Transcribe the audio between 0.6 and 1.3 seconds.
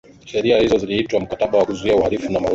ziliitwa